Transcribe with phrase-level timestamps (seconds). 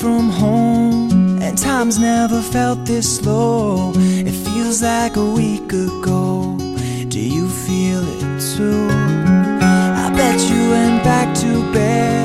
[0.00, 3.92] from home, and time's never felt this slow.
[3.94, 6.56] It feels like a week ago.
[7.08, 8.88] Do you feel it too?
[10.00, 12.19] I bet you went back to bed.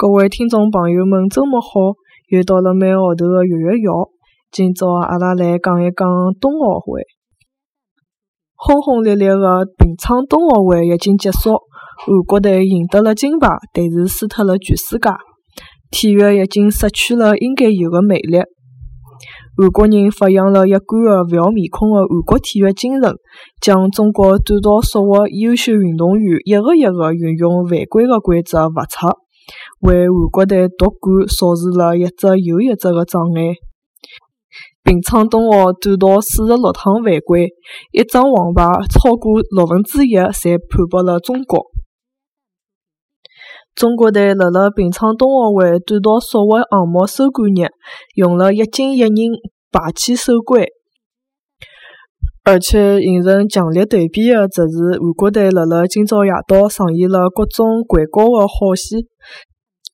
[0.00, 1.68] 各位听众朋友们，周末好！
[2.30, 4.08] 又到了每个号头的月月曜，
[4.50, 6.08] 今朝阿拉来讲一讲
[6.40, 7.02] 冬奥会。
[8.54, 15.10] 轰轰烈烈的平昌冬奥会已经结束，韩国队赢得了金牌，但是输脱了全世界。
[15.90, 18.38] 体育已经失去了应该有的魅力。
[19.58, 23.14] 韩国人发扬了一贯的勿要面孔的韩国体育精神，
[23.60, 29.06] 将中国短道速滑优秀运动员一个一个运用犯规的规则罚出，
[29.80, 33.54] 为韩国队夺冠扫除了一只又一只的障碍。
[34.82, 37.48] 平昌冬奥短道四十六趟犯规，
[37.92, 41.66] 一张黄牌超过六分之一侪判拨了中国。
[43.74, 47.68] 中国队辣辣平昌冬奥会短道速滑项目收官日，
[48.16, 49.32] 用了一金一银
[49.70, 50.64] 排起收官。
[52.42, 59.06] 而且形成强烈对比的，则是韩国队辣辣今朝夜到上演了各种灌高的好戏，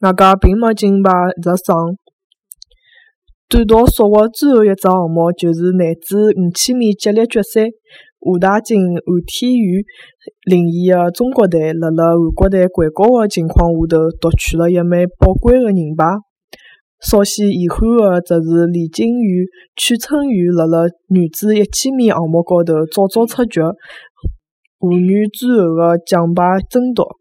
[0.00, 1.10] 外加并没金牌
[1.42, 1.96] 入场。
[3.48, 7.68] 短道速滑最后一只项目就是男子五千米接力决赛。
[8.20, 9.84] 吴大靖、韩天宇
[10.50, 16.04] 领衔的中国队，辣辣韩国队灌高的情况下头夺取了一枚宝贵的银牌。
[17.00, 23.60] 稍显遗憾的，则是李金宇、曲春雨辣辣女子一千米项目高头早早出局，
[24.80, 27.17] 妇女最后的奖牌争夺。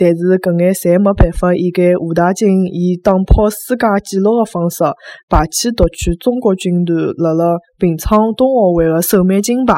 [0.00, 4.82] 但是搿眼侪没办法掩盖吴大靖以打破世界纪录的方式
[5.28, 9.74] 排起夺取中国军团辣辣平昌冬奥会的首枚金牌。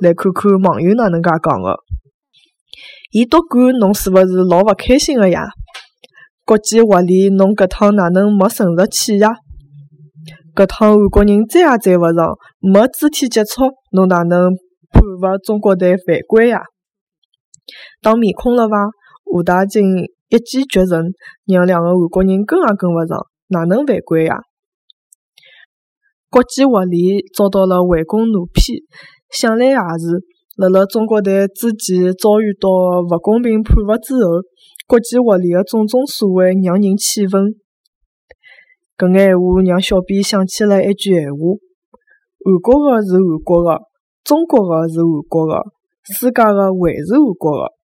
[0.00, 1.76] 来看看网友哪能介讲的。
[3.10, 5.42] 伊夺冠，侬是勿是老勿开心个呀？
[6.44, 9.34] 国际滑联，侬搿趟哪能没沉着气呀？
[10.54, 14.52] 搿趟韩国人追也追勿上，没肢体接触，侬哪能
[14.92, 16.62] 判罚中国队犯规呀？
[18.00, 18.76] 打面孔了伐？
[19.32, 19.82] 吴大靖
[20.28, 21.10] 一击绝尘，
[21.46, 24.36] 让两个韩国人跟也跟勿上，哪能犯规呀？
[26.28, 28.84] 国际滑联遭到了围攻怒批。
[29.30, 30.20] 想来也是，
[30.58, 32.68] 辣辣中国队之前遭遇到
[33.00, 34.44] 勿公平判罚之后，
[34.86, 37.54] 国际滑联的种种所为让人气愤。
[38.98, 41.56] 搿眼闲话让小编想起了一句闲话：
[42.44, 43.80] 韩国个是韩国个，
[44.24, 45.62] 中国个是韩国个，
[46.04, 47.81] 世界个还是韩国个。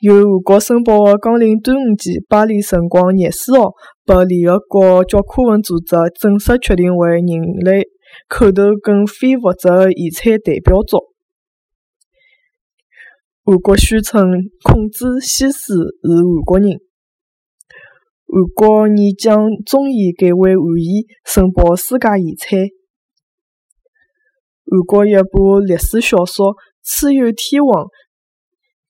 [0.00, 3.72] 由韩国申报的江陵端午节巴黎辰光廿四号，
[4.04, 7.26] 被联合国教科文组织正式确定为人
[7.64, 7.88] 类。
[8.28, 11.04] 口头跟非物质遗产代表作。
[13.44, 14.20] 韩国宣称
[14.64, 16.70] 孔子、西施是韩国人。
[18.26, 22.58] 韩国拟将中医改为汉义，申报世界遗产。
[24.66, 26.54] 韩国一部历史小说
[26.84, 27.84] 《蚩尤天王》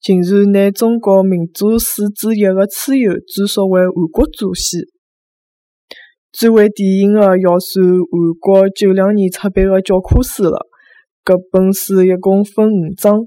[0.01, 4.81] 竟然拿中国民族史之一的蚩尤追溯为韩国祖先。
[6.31, 10.65] 最为典型的要算韩国九两年出版的教科书了。
[11.23, 13.21] 搿本书一共分五章。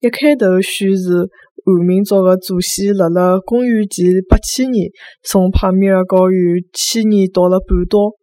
[0.00, 1.28] 一开头叙述
[1.62, 4.88] 汉民族的祖先辣辣公元前八千年
[5.22, 8.14] 从帕米尔高原迁移到了半岛，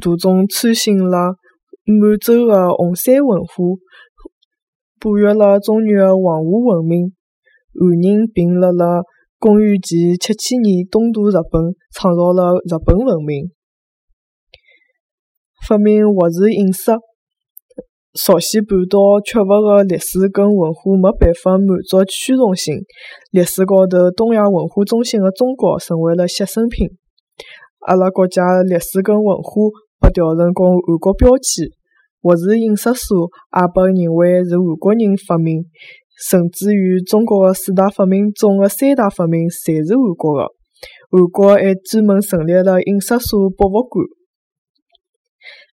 [0.00, 1.36] 途中穿行了
[1.84, 3.54] 满洲的红山文化，
[5.04, 7.12] 哺育了中原的黄河文明。
[7.74, 9.02] 汉人并辣辣
[9.38, 13.50] 公元前七千年东渡日本，创造了日本文明，
[15.68, 16.96] 发明活字印刷。
[18.14, 22.76] 朝鲜半岛缺乏的历史跟文化没办法满足虚荣心，
[23.30, 26.88] 历史高头东亚文化中心的中国成为了牺牲品。
[27.80, 29.52] 阿拉国家历史跟文化
[30.00, 31.68] 被调成供韩国标签，
[32.24, 35.62] 或是印刷术也被认为是韩国人发明。
[36.16, 40.46] 甚至于，中国的四大发明中的三大发明侪是韩国的。
[41.10, 44.06] 韩国还专门成立了印刷术博物馆。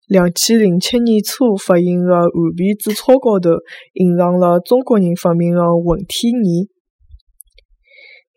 [0.07, 3.51] 两千零七年初发行的韩币纸钞高头
[3.95, 6.76] 印上了中国人发明的混体字。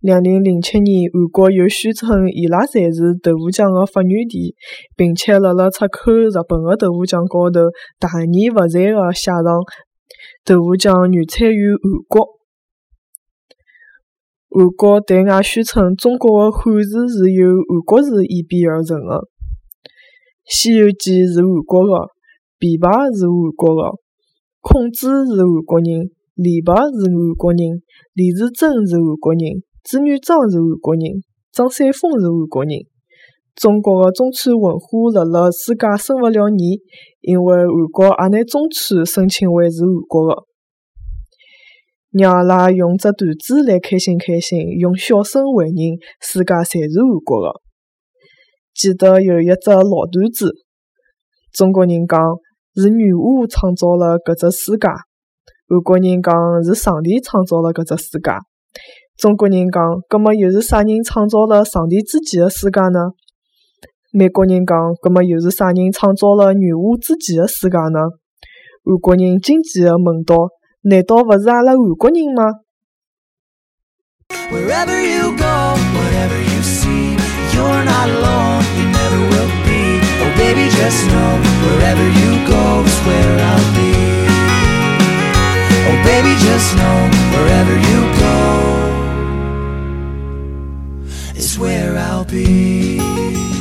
[0.01, 4.55] 两零零七年，韩国又宣称伊拉才是豆腐浆的发源地，
[4.95, 7.69] 并且辣辣出口日本的豆腐浆高头
[7.99, 9.43] 大言不惭地写上。
[10.45, 12.39] 豆腐浆原产于韩国。
[14.51, 19.15] 韩国对外宣称中国的汉字是由韩国字演变而成的，
[20.45, 21.91] 《西游记》是韩国的，
[22.57, 23.99] 琵琶是韩国的，
[24.61, 27.83] 孔子是韩国人，李白是韩国人，
[28.15, 32.73] 李时珍是韩国人，朱元璋是韩国人，张三丰是韩国人。
[33.55, 36.79] 中国的中川文化辣辣世界生勿了年，
[37.21, 40.43] 因为韩国也拿中川申请为是韩国的。
[42.11, 45.75] 让阿拉用只段子来开心开心，用笑声为人，
[46.21, 47.61] 世界侪是韩国的。
[48.73, 50.51] 记得有一只老段子，
[51.53, 52.19] 中国人讲
[52.75, 54.87] 是女娲创造了搿只世界，
[55.67, 56.33] 韩国人讲
[56.63, 58.31] 是上帝创造了搿只世界，
[59.19, 63.11] 中国人讲，葛末又是啥人创造了上帝之前的世界呢？
[64.13, 67.99] 美国人讲，葛末又是啥人创造了女娲之前的世界呢？
[68.85, 70.47] 韩国人惊奇地问道。
[70.83, 72.63] 难道勿是阿拉韩国人吗
[74.55, 77.19] ？Wherever you go, whatever you see,
[77.51, 79.99] you're not alone, you never will be.
[80.23, 81.35] Oh baby, just know,
[81.67, 83.91] wherever you go is where I'll be.
[85.91, 88.28] Oh baby, just know, wherever you go
[91.59, 93.58] where I'll be.